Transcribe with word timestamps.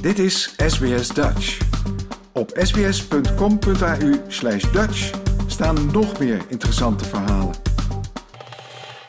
Dit 0.00 0.18
is 0.18 0.54
SBS 0.56 1.08
Dutch. 1.08 1.58
Op 2.32 2.50
sbs.com.au 2.54 4.12
slash 4.28 4.72
Dutch 4.72 5.10
staan 5.46 5.90
nog 5.92 6.18
meer 6.18 6.44
interessante 6.48 7.04
verhalen. 7.04 7.54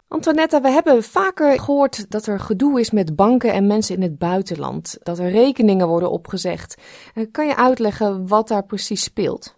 Antoinette, 0.08 0.62
we 0.62 0.70
hebben 0.70 1.04
vaker 1.04 1.60
gehoord 1.60 2.12
dat 2.12 2.26
er 2.26 2.40
gedoe 2.40 2.80
is 2.80 2.92
met 2.92 3.16
banken 3.16 3.54
en 3.54 3.68
mensen 3.68 3.96
in 3.96 4.02
het 4.02 4.18
buitenland. 4.18 4.98
Dat 5.00 5.20
er 5.20 5.30
rekeningen 5.30 5.88
worden 5.88 6.12
opgezegd. 6.12 6.82
Eh, 7.14 7.26
kan 7.32 7.48
je 7.48 7.56
uitleggen 7.56 8.28
wat 8.28 8.48
daar 8.48 8.66
precies 8.66 9.04
speelt? 9.04 9.58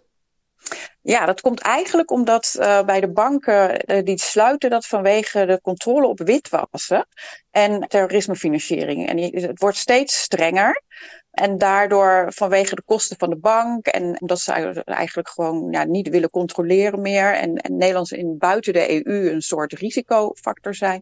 Ja, 1.02 1.26
dat 1.26 1.40
komt 1.40 1.60
eigenlijk 1.60 2.10
omdat 2.10 2.56
uh, 2.58 2.82
bij 2.82 3.00
de 3.00 3.12
banken 3.12 3.84
uh, 3.86 4.02
die 4.02 4.18
sluiten 4.18 4.70
dat 4.70 4.86
vanwege 4.86 5.46
de 5.46 5.60
controle 5.60 6.06
op 6.06 6.18
witwassen 6.18 7.06
en 7.50 7.88
terrorismefinanciering. 7.88 9.08
En 9.08 9.18
het 9.42 9.60
wordt 9.60 9.76
steeds 9.76 10.20
strenger. 10.20 10.82
En 11.32 11.58
daardoor 11.58 12.32
vanwege 12.32 12.74
de 12.74 12.82
kosten 12.82 13.16
van 13.18 13.30
de 13.30 13.36
bank 13.36 13.86
en 13.86 14.20
omdat 14.20 14.40
ze 14.40 14.52
eigenlijk 14.84 15.28
gewoon 15.28 15.70
ja, 15.70 15.84
niet 15.84 16.08
willen 16.08 16.30
controleren 16.30 17.00
meer. 17.00 17.34
En, 17.34 17.56
en 17.56 17.76
Nederlands 17.76 18.12
in 18.12 18.38
buiten 18.38 18.72
de 18.72 19.06
EU 19.06 19.30
een 19.30 19.42
soort 19.42 19.72
risicofactor 19.72 20.74
zijn. 20.74 21.00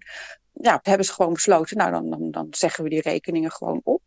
Ja, 0.52 0.80
hebben 0.82 1.06
ze 1.06 1.12
gewoon 1.12 1.32
besloten, 1.32 1.76
nou 1.76 1.90
dan, 1.90 2.10
dan, 2.10 2.30
dan 2.30 2.46
zeggen 2.50 2.84
we 2.84 2.90
die 2.90 3.00
rekeningen 3.00 3.50
gewoon 3.50 3.80
op. 3.84 4.02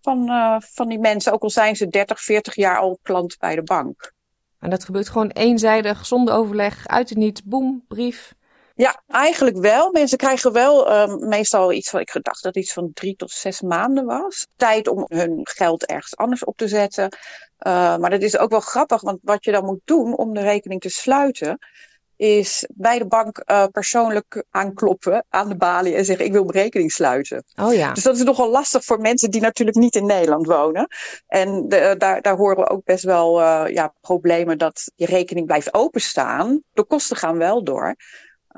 Van, 0.00 0.28
uh, 0.28 0.56
van 0.60 0.88
die 0.88 0.98
mensen, 0.98 1.32
ook 1.32 1.42
al 1.42 1.50
zijn 1.50 1.76
ze 1.76 1.88
30, 1.88 2.20
40 2.20 2.54
jaar 2.54 2.78
al 2.78 2.98
klant 3.02 3.38
bij 3.38 3.54
de 3.54 3.62
bank. 3.62 4.12
En 4.58 4.70
dat 4.70 4.84
gebeurt 4.84 5.08
gewoon 5.08 5.30
eenzijdig, 5.30 6.06
zonder 6.06 6.34
overleg, 6.34 6.86
uit 6.86 7.08
het 7.08 7.18
niet, 7.18 7.44
boem, 7.44 7.84
brief. 7.88 8.34
Ja, 8.76 9.02
eigenlijk 9.06 9.58
wel. 9.58 9.90
Mensen 9.92 10.18
krijgen 10.18 10.52
wel 10.52 10.90
uh, 10.90 11.16
meestal 11.16 11.72
iets 11.72 11.90
van, 11.90 12.00
ik 12.00 12.10
gedacht 12.10 12.42
dat 12.42 12.56
iets 12.56 12.72
van 12.72 12.90
drie 12.92 13.16
tot 13.16 13.30
zes 13.30 13.60
maanden 13.60 14.04
was. 14.04 14.46
Tijd 14.56 14.88
om 14.88 15.04
hun 15.08 15.40
geld 15.42 15.86
ergens 15.86 16.16
anders 16.16 16.44
op 16.44 16.56
te 16.56 16.68
zetten. 16.68 17.16
Uh, 17.66 17.96
maar 17.96 18.10
dat 18.10 18.22
is 18.22 18.38
ook 18.38 18.50
wel 18.50 18.60
grappig, 18.60 19.00
want 19.00 19.18
wat 19.22 19.44
je 19.44 19.52
dan 19.52 19.64
moet 19.64 19.80
doen 19.84 20.16
om 20.16 20.34
de 20.34 20.40
rekening 20.40 20.80
te 20.80 20.88
sluiten, 20.88 21.58
is 22.16 22.68
bij 22.74 22.98
de 22.98 23.06
bank 23.06 23.42
uh, 23.46 23.64
persoonlijk 23.72 24.44
aankloppen 24.50 25.24
aan 25.28 25.48
de 25.48 25.56
balie 25.56 25.94
en 25.94 26.04
zeggen: 26.04 26.24
Ik 26.24 26.32
wil 26.32 26.44
mijn 26.44 26.62
rekening 26.62 26.92
sluiten. 26.92 27.44
Oh 27.62 27.74
ja. 27.74 27.92
Dus 27.92 28.02
dat 28.02 28.16
is 28.16 28.22
nogal 28.22 28.50
lastig 28.50 28.84
voor 28.84 29.00
mensen 29.00 29.30
die 29.30 29.40
natuurlijk 29.40 29.76
niet 29.76 29.94
in 29.94 30.06
Nederland 30.06 30.46
wonen. 30.46 30.88
En 31.26 31.68
de, 31.68 31.94
daar, 31.98 32.22
daar 32.22 32.36
horen 32.36 32.56
we 32.56 32.70
ook 32.70 32.84
best 32.84 33.04
wel 33.04 33.40
uh, 33.40 33.64
ja, 33.68 33.94
problemen 34.00 34.58
dat 34.58 34.92
je 34.94 35.06
rekening 35.06 35.46
blijft 35.46 35.74
openstaan. 35.74 36.62
De 36.72 36.84
kosten 36.84 37.16
gaan 37.16 37.38
wel 37.38 37.64
door. 37.64 37.96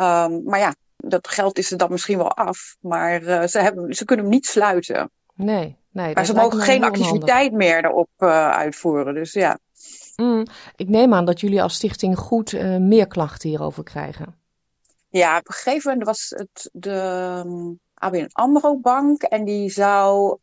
Um, 0.00 0.42
maar 0.44 0.58
ja, 0.58 0.74
dat 0.96 1.28
geld 1.28 1.58
is 1.58 1.70
er 1.70 1.78
dan 1.78 1.90
misschien 1.90 2.18
wel 2.18 2.32
af. 2.32 2.76
Maar 2.80 3.22
uh, 3.22 3.42
ze, 3.42 3.58
hebben, 3.58 3.94
ze 3.94 4.04
kunnen 4.04 4.24
hem 4.24 4.34
niet 4.34 4.46
sluiten. 4.46 5.10
Nee, 5.34 5.76
nee. 5.90 6.14
Maar 6.14 6.26
ze 6.26 6.34
mogen 6.34 6.60
geen 6.60 6.84
activiteit 6.84 7.52
meer 7.52 7.84
erop 7.84 8.22
uitvoeren. 8.52 9.14
Dus 9.14 9.32
ja. 9.32 9.58
Mm, 10.16 10.46
ik 10.76 10.88
neem 10.88 11.14
aan 11.14 11.24
dat 11.24 11.40
jullie 11.40 11.62
als 11.62 11.74
stichting 11.74 12.18
goed 12.18 12.52
uh, 12.52 12.76
meer 12.76 13.06
klachten 13.06 13.48
hierover 13.48 13.82
krijgen. 13.82 14.36
Ja, 15.10 15.38
op 15.38 15.48
een 15.48 15.54
gegeven 15.54 15.90
moment 15.90 16.06
was 16.06 16.34
het 16.36 16.70
de 16.72 17.42
um, 17.46 17.80
ABN 17.94 18.28
AMRO 18.32 18.76
Bank 18.76 19.22
en 19.22 19.44
die 19.44 19.70
zou 19.70 20.38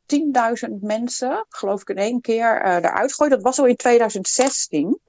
10.000 0.67 0.73
mensen, 0.81 1.45
geloof 1.49 1.81
ik 1.81 1.89
in 1.89 1.97
één 1.97 2.21
keer, 2.21 2.61
eruit 2.65 3.13
gooien. 3.13 3.33
Dat 3.33 3.43
was 3.43 3.59
al 3.59 3.65
in 3.65 3.75
2016. 3.75 4.99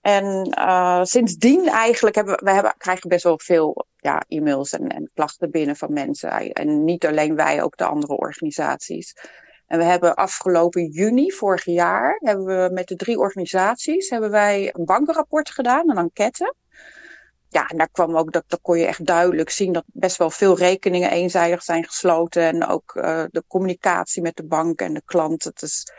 En 0.00 0.54
uh, 0.58 1.04
sindsdien 1.04 1.68
eigenlijk 1.68 2.16
hebben 2.16 2.34
we, 2.34 2.44
we 2.44 2.50
hebben, 2.50 2.74
krijgen 2.76 3.08
best 3.08 3.24
wel 3.24 3.38
veel 3.38 3.86
ja, 3.96 4.22
e-mails 4.28 4.72
en, 4.72 4.88
en 4.88 5.10
klachten 5.14 5.50
binnen 5.50 5.76
van 5.76 5.92
mensen. 5.92 6.52
En 6.52 6.84
niet 6.84 7.06
alleen 7.06 7.36
wij, 7.36 7.62
ook 7.62 7.76
de 7.76 7.84
andere 7.84 8.16
organisaties. 8.16 9.14
En 9.66 9.78
we 9.78 9.84
hebben 9.84 10.14
afgelopen 10.14 10.86
juni 10.86 11.32
vorig 11.32 11.64
jaar 11.64 12.16
hebben 12.18 12.44
we 12.44 12.70
met 12.72 12.88
de 12.88 12.96
drie 12.96 13.18
organisaties 13.18 14.10
hebben 14.10 14.30
wij 14.30 14.74
een 14.74 14.84
bankenrapport 14.84 15.50
gedaan, 15.50 15.90
een 15.90 15.96
enquête. 15.96 16.54
Ja, 17.48 17.66
en 17.66 17.78
daar 17.78 17.90
kwam 17.90 18.16
ook 18.16 18.32
dat, 18.32 18.44
dat 18.46 18.60
kon 18.60 18.78
je 18.78 18.86
echt 18.86 19.06
duidelijk 19.06 19.50
zien 19.50 19.72
dat 19.72 19.84
best 19.86 20.16
wel 20.16 20.30
veel 20.30 20.56
rekeningen 20.56 21.10
eenzijdig 21.10 21.62
zijn 21.62 21.84
gesloten. 21.84 22.42
En 22.42 22.66
ook 22.66 22.94
uh, 22.94 23.24
de 23.30 23.44
communicatie 23.46 24.22
met 24.22 24.36
de 24.36 24.46
bank 24.46 24.80
en 24.80 24.94
de 24.94 25.02
klant. 25.04 25.44
Het 25.44 25.62
is, 25.62 25.92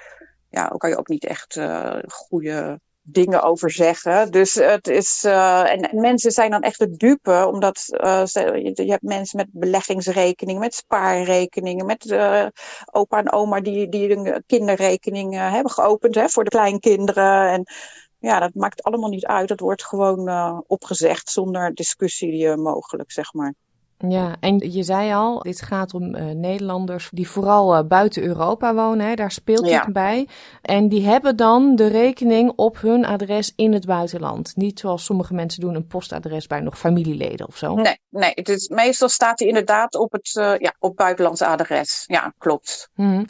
ja, 0.49 0.69
ook 0.73 0.79
kan 0.79 0.89
je 0.89 0.97
ook 0.97 1.07
niet 1.07 1.25
echt 1.25 1.55
uh, 1.55 1.99
goede 2.07 2.79
dingen 3.01 3.41
over 3.41 3.71
zeggen. 3.71 4.31
Dus 4.31 4.53
het 4.53 4.87
is. 4.87 5.23
Uh, 5.23 5.71
en, 5.71 5.91
en, 5.91 5.99
mensen 5.99 6.31
zijn 6.31 6.51
dan 6.51 6.61
echt 6.61 6.79
de 6.79 6.89
dupe, 6.97 7.47
omdat 7.47 7.77
ze, 7.77 8.71
je, 8.75 8.91
hebt 8.91 9.03
mensen 9.03 9.37
met 9.37 9.47
beleggingsrekeningen, 9.51 10.61
met 10.61 10.73
spaarrekeningen, 10.73 11.85
met 11.85 12.05
uh, 12.05 12.45
opa 12.91 13.17
en 13.17 13.31
oma 13.31 13.61
die, 13.61 13.89
die 13.89 14.15
een 14.15 14.43
kinderrekening 14.47 15.33
hebben 15.33 15.71
geopend 15.71 16.15
hè, 16.15 16.29
voor 16.29 16.43
de 16.43 16.49
kleinkinderen. 16.49 17.49
En 17.51 17.63
ja, 18.19 18.39
dat 18.39 18.53
maakt 18.53 18.83
allemaal 18.83 19.09
niet 19.09 19.25
uit. 19.25 19.47
Dat 19.47 19.59
wordt 19.59 19.85
gewoon 19.85 20.29
opgezegd 20.67 21.29
zonder 21.29 21.73
discussie 21.73 22.55
mogelijk, 22.55 23.11
zeg 23.11 23.33
maar. 23.33 23.53
Ja, 24.07 24.35
en 24.39 24.71
je 24.71 24.83
zei 24.83 25.13
al, 25.13 25.39
dit 25.39 25.61
gaat 25.61 25.93
om 25.93 26.15
uh, 26.15 26.23
Nederlanders 26.23 27.09
die 27.11 27.29
vooral 27.29 27.75
uh, 27.75 27.87
buiten 27.87 28.23
Europa 28.23 28.73
wonen. 28.73 29.07
Hè, 29.07 29.15
daar 29.15 29.31
speelt 29.31 29.67
ja. 29.67 29.83
dit 29.83 29.93
bij. 29.93 30.27
En 30.61 30.89
die 30.89 31.05
hebben 31.05 31.35
dan 31.35 31.75
de 31.75 31.87
rekening 31.87 32.53
op 32.55 32.81
hun 32.81 33.05
adres 33.05 33.53
in 33.55 33.73
het 33.73 33.85
buitenland. 33.85 34.55
Niet 34.55 34.79
zoals 34.79 35.05
sommige 35.05 35.33
mensen 35.33 35.61
doen, 35.61 35.75
een 35.75 35.87
postadres 35.87 36.47
bij 36.47 36.59
nog 36.59 36.77
familieleden 36.77 37.47
of 37.47 37.57
zo. 37.57 37.75
Nee, 37.75 37.99
nee 38.09 38.31
het 38.35 38.49
is, 38.49 38.67
meestal 38.67 39.09
staat 39.09 39.39
hij 39.39 39.47
inderdaad 39.47 39.95
op 39.95 40.11
het 40.11 40.35
uh, 40.39 40.57
ja, 40.57 40.75
op 40.79 40.95
buitenlandse 40.95 41.45
adres. 41.45 42.03
Ja, 42.07 42.33
klopt. 42.37 42.89
Mm. 42.95 43.25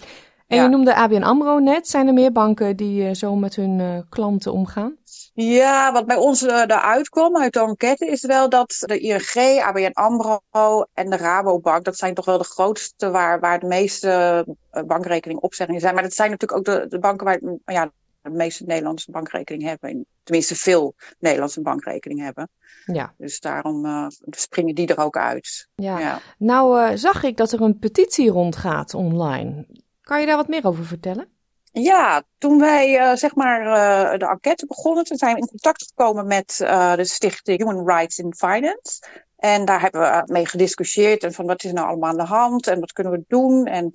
En 0.51 0.57
ja. 0.57 0.63
je 0.63 0.69
noemde 0.69 0.95
ABN 0.95 1.23
AMRO 1.23 1.59
net. 1.59 1.87
Zijn 1.87 2.07
er 2.07 2.13
meer 2.13 2.31
banken 2.31 2.75
die 2.75 3.15
zo 3.15 3.35
met 3.35 3.55
hun 3.55 4.05
klanten 4.09 4.53
omgaan? 4.53 4.97
Ja, 5.33 5.91
wat 5.91 6.05
bij 6.05 6.15
ons 6.15 6.43
uh, 6.43 6.65
daaruit 6.65 7.09
kwam 7.09 7.37
uit 7.37 7.53
de 7.53 7.59
enquête 7.59 8.05
is 8.07 8.25
wel 8.25 8.49
dat 8.49 8.75
de 8.79 8.99
ING, 8.99 9.61
ABN 9.61 9.91
AMRO 9.93 10.85
en 10.93 11.09
de 11.09 11.17
Rabobank, 11.17 11.83
dat 11.83 11.97
zijn 11.97 12.13
toch 12.13 12.25
wel 12.25 12.37
de 12.37 12.43
grootste 12.43 13.09
waar, 13.09 13.39
waar 13.39 13.59
de 13.59 13.67
meeste 13.67 14.45
bankrekeningopzeggingen 14.85 15.81
zijn. 15.81 15.93
Maar 15.93 16.03
dat 16.03 16.13
zijn 16.13 16.29
natuurlijk 16.29 16.59
ook 16.59 16.75
de, 16.75 16.87
de 16.87 16.99
banken 16.99 17.25
waar 17.25 17.39
ja, 17.65 17.91
de 18.21 18.29
meeste 18.29 18.63
Nederlandse 18.63 19.11
bankrekening 19.11 19.63
hebben. 19.63 20.05
Tenminste, 20.23 20.55
veel 20.55 20.95
Nederlandse 21.19 21.61
bankrekening 21.61 22.19
hebben. 22.19 22.49
Ja. 22.85 23.13
Dus 23.17 23.39
daarom 23.39 23.85
uh, 23.85 24.07
springen 24.29 24.75
die 24.75 24.87
er 24.87 25.03
ook 25.03 25.17
uit. 25.17 25.67
Ja. 25.75 25.99
ja. 25.99 26.19
Nou, 26.37 26.97
zag 26.97 27.23
ik 27.23 27.37
dat 27.37 27.51
er 27.51 27.61
een 27.61 27.79
petitie 27.79 28.29
rondgaat 28.29 28.93
online. 28.93 29.65
Kan 30.11 30.19
je 30.19 30.25
daar 30.25 30.35
wat 30.35 30.47
meer 30.47 30.65
over 30.65 30.85
vertellen? 30.85 31.27
Ja, 31.71 32.23
toen 32.37 32.59
wij 32.59 32.99
uh, 32.99 33.15
zeg 33.15 33.35
maar 33.35 33.61
uh, 33.61 34.19
de 34.19 34.27
enquête 34.27 34.65
begonnen, 34.65 35.03
toen 35.03 35.17
zijn 35.17 35.33
we 35.33 35.41
in 35.41 35.47
contact 35.47 35.83
gekomen 35.83 36.27
met 36.27 36.59
uh, 36.61 36.95
de 36.95 37.05
stichting 37.05 37.57
Human 37.57 37.87
Rights 37.87 38.17
in 38.17 38.33
Finance. 38.33 39.03
En 39.35 39.65
daar 39.65 39.81
hebben 39.81 40.01
we 40.01 40.23
mee 40.25 40.45
gediscussieerd 40.45 41.23
en 41.23 41.33
van 41.33 41.45
wat 41.45 41.63
is 41.63 41.71
nou 41.71 41.87
allemaal 41.87 42.09
aan 42.09 42.17
de 42.17 42.23
hand 42.23 42.67
en 42.67 42.79
wat 42.79 42.91
kunnen 42.91 43.13
we 43.13 43.23
doen. 43.27 43.65
En, 43.65 43.93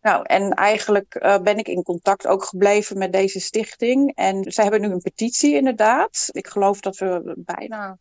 nou, 0.00 0.22
en 0.26 0.50
eigenlijk 0.50 1.38
ben 1.42 1.56
ik 1.56 1.68
in 1.68 1.82
contact 1.82 2.26
ook 2.26 2.44
gebleven 2.44 2.98
met 2.98 3.12
deze 3.12 3.40
stichting. 3.40 4.14
En 4.14 4.52
zij 4.52 4.64
hebben 4.64 4.80
nu 4.80 4.88
een 4.88 5.00
petitie 5.00 5.54
inderdaad. 5.54 6.28
Ik 6.30 6.46
geloof 6.46 6.80
dat 6.80 6.96
we 6.96 7.34
bijna 7.36 7.98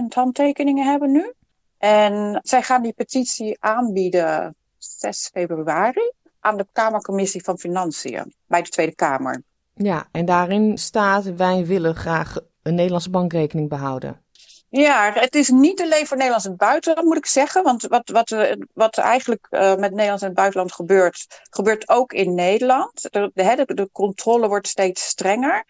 15.000 0.00 0.02
handtekeningen 0.08 0.86
hebben 0.86 1.10
nu. 1.10 1.32
En 1.78 2.40
zij 2.42 2.62
gaan 2.62 2.82
die 2.82 2.92
petitie 2.92 3.56
aanbieden 3.60 4.56
6 4.78 5.28
februari 5.32 6.12
aan 6.48 6.56
de 6.56 6.66
Kamercommissie 6.72 7.42
van 7.42 7.58
Financiën 7.58 8.34
bij 8.46 8.62
de 8.62 8.68
Tweede 8.68 8.94
Kamer. 8.94 9.42
Ja, 9.74 10.08
en 10.12 10.24
daarin 10.24 10.78
staat: 10.78 11.24
wij 11.24 11.66
willen 11.66 11.94
graag 11.94 12.36
een 12.62 12.74
Nederlandse 12.74 13.10
bankrekening 13.10 13.68
behouden. 13.68 14.22
Ja, 14.70 15.12
het 15.14 15.34
is 15.34 15.48
niet 15.48 15.80
alleen 15.80 16.06
voor 16.06 16.16
Nederlands 16.16 16.44
en 16.44 16.50
het 16.50 16.60
buitenland, 16.60 17.06
moet 17.06 17.16
ik 17.16 17.26
zeggen. 17.26 17.62
Want 17.62 17.82
wat, 17.82 18.08
wat, 18.10 18.36
wat 18.72 18.98
eigenlijk 18.98 19.46
uh, 19.50 19.74
met 19.74 19.90
Nederlands 19.90 20.22
en 20.22 20.28
het 20.28 20.36
buitenland 20.36 20.72
gebeurt, 20.72 21.26
gebeurt 21.50 21.88
ook 21.88 22.12
in 22.12 22.34
Nederland. 22.34 23.02
De, 23.10 23.30
de, 23.34 23.74
de 23.74 23.88
controle 23.92 24.48
wordt 24.48 24.68
steeds 24.68 25.06
strenger. 25.06 25.64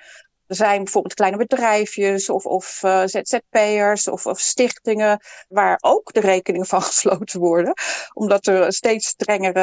Er 0.48 0.56
zijn 0.56 0.82
bijvoorbeeld 0.82 1.14
kleine 1.14 1.36
bedrijfjes 1.36 2.30
of, 2.30 2.46
of 2.46 2.82
uh, 2.84 3.02
ZZP'ers 3.04 4.08
of, 4.08 4.26
of 4.26 4.40
stichtingen 4.40 5.20
waar 5.48 5.78
ook 5.80 6.12
de 6.12 6.20
rekeningen 6.20 6.66
van 6.66 6.82
gesloten 6.90 7.40
worden. 7.40 7.72
Omdat 8.12 8.46
er 8.46 8.72
steeds 8.72 9.06
strengere 9.06 9.60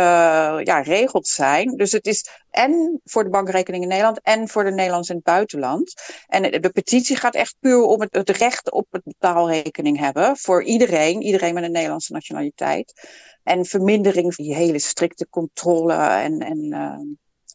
ja, 0.63 0.81
regels 0.81 1.33
zijn. 1.33 1.75
Dus 1.75 1.91
het 1.91 2.07
is 2.07 2.29
en 2.51 3.01
voor 3.03 3.23
de 3.23 3.29
bankrekening 3.29 3.83
in 3.83 3.89
Nederland 3.89 4.21
en 4.21 4.47
voor 4.47 4.63
de 4.63 4.71
Nederlands 4.71 5.09
in 5.09 5.15
het 5.15 5.23
buitenland. 5.23 5.93
En 6.27 6.61
de 6.61 6.69
petitie 6.69 7.15
gaat 7.15 7.35
echt 7.35 7.55
puur 7.59 7.81
om 7.81 8.01
het, 8.01 8.15
het 8.15 8.29
recht 8.29 8.71
op 8.71 8.88
het 8.89 9.03
betaalrekening 9.03 9.99
hebben. 9.99 10.38
Voor 10.38 10.63
iedereen, 10.63 11.21
iedereen 11.21 11.53
met 11.53 11.63
een 11.63 11.71
Nederlandse 11.71 12.13
nationaliteit. 12.13 13.07
En 13.43 13.65
vermindering 13.65 14.35
van 14.35 14.45
die 14.45 14.55
hele 14.55 14.79
strikte 14.79 15.27
controle 15.29 15.93
en, 15.93 16.39
en 16.39 16.73
uh, 16.73 16.99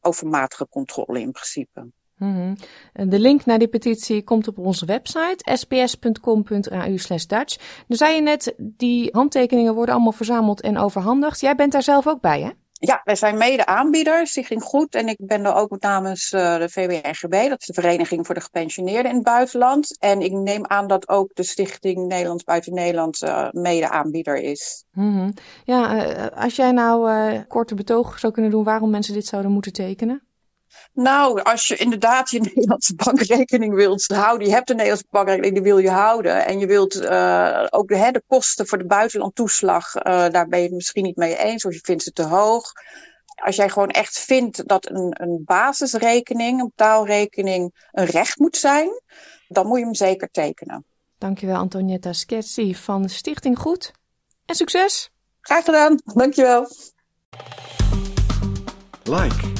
overmatige 0.00 0.69
controle 0.69 1.21
in 1.21 1.31
principe. 1.31 1.88
Mm-hmm. 2.21 2.57
De 2.93 3.19
link 3.19 3.45
naar 3.45 3.59
die 3.59 3.69
petitie 3.69 4.23
komt 4.25 4.49
op 4.49 4.59
onze 4.59 4.87
website 4.87 5.57
sps.com.au 5.57 6.97
Dutch. 7.27 7.85
Nu 7.87 7.97
zei 7.97 8.15
je 8.15 8.21
net, 8.21 8.55
die 8.59 9.09
handtekeningen 9.13 9.75
worden 9.75 9.95
allemaal 9.95 10.13
verzameld 10.13 10.61
en 10.61 10.79
overhandigd. 10.79 11.41
Jij 11.41 11.55
bent 11.55 11.73
daar 11.73 11.83
zelf 11.83 12.07
ook 12.07 12.21
bij, 12.21 12.41
hè? 12.41 12.51
Ja, 12.73 13.01
wij 13.05 13.15
zijn 13.15 13.39
mede-aanbieder, 13.39 14.27
Stichting 14.27 14.63
Goed. 14.63 14.95
En 14.95 15.09
ik 15.09 15.17
ben 15.19 15.45
er 15.45 15.55
ook 15.55 15.81
namens 15.81 16.33
uh, 16.33 16.59
de 16.59 16.69
VWNGB, 16.69 17.49
dat 17.49 17.61
is 17.61 17.67
de 17.67 17.73
Vereniging 17.73 18.27
voor 18.27 18.35
de 18.35 18.41
Gepensioneerden 18.41 19.11
in 19.11 19.17
het 19.17 19.25
Buitenland. 19.25 19.99
En 19.99 20.21
ik 20.21 20.33
neem 20.33 20.67
aan 20.67 20.87
dat 20.87 21.09
ook 21.09 21.35
de 21.35 21.43
Stichting 21.43 22.07
Nederlands 22.07 22.45
Buiten 22.45 22.75
Nederland 22.75 23.23
uh, 23.23 23.49
mede-aanbieder 23.51 24.37
is. 24.37 24.85
Mm 24.93 25.13
-hmm. 25.13 25.35
Ja, 25.65 26.07
uh, 26.07 26.43
als 26.43 26.57
jij 26.57 26.73
nou 26.73 27.43
korte 27.49 27.75
betoog 27.75 28.19
zou 28.19 28.33
kunnen 28.33 28.51
doen 28.51 28.65
waarom 28.65 28.91
mensen 28.91 29.15
dit 29.15 29.27
zouden 29.27 29.53
moeten 29.53 29.73
tekenen? 29.73 30.30
Nou, 30.93 31.43
als 31.43 31.67
je 31.67 31.77
inderdaad 31.77 32.31
je 32.31 32.41
Nederlandse 32.55 32.95
bankrekening 32.95 33.75
wilt 33.75 34.07
houden, 34.07 34.47
je 34.47 34.55
hebt 34.55 34.71
een 34.71 34.77
Nederlandse 34.77 35.09
bankrekening, 35.11 35.55
die 35.55 35.63
wil 35.63 35.79
je 35.79 35.91
houden. 35.91 36.47
En 36.47 36.59
je 36.59 36.67
wilt 36.67 36.95
uh, 36.95 37.67
ook 37.71 37.89
de, 37.89 37.97
hè, 37.97 38.11
de 38.11 38.23
kosten 38.27 38.67
voor 38.67 38.79
de 38.79 38.87
buitenlandtoeslag, 38.87 39.95
uh, 39.95 40.03
daar 40.03 40.49
ben 40.49 40.59
je 40.59 40.65
het 40.65 40.75
misschien 40.75 41.05
niet 41.05 41.17
mee 41.17 41.37
eens, 41.37 41.65
of 41.65 41.73
je 41.73 41.81
vindt 41.83 42.03
ze 42.03 42.13
te 42.13 42.23
hoog. 42.23 42.73
Als 43.35 43.57
jij 43.57 43.69
gewoon 43.69 43.89
echt 43.89 44.19
vindt 44.19 44.69
dat 44.69 44.91
een, 44.91 45.15
een 45.23 45.43
basisrekening, 45.45 46.61
een 46.61 46.73
betaalrekening, 46.77 47.89
een 47.93 48.05
recht 48.05 48.39
moet 48.39 48.57
zijn, 48.57 48.89
dan 49.49 49.67
moet 49.67 49.79
je 49.79 49.85
hem 49.85 49.95
zeker 49.95 50.29
tekenen. 50.31 50.85
Dankjewel 51.19 51.57
Antonietta 51.57 52.13
Sketsi 52.13 52.75
van 52.75 53.09
Stichting 53.09 53.59
Goed. 53.59 53.93
En 54.47 54.55
succes! 54.55 55.11
Graag 55.41 55.65
gedaan, 55.65 56.01
dankjewel. 56.05 56.69
Like, 59.05 59.60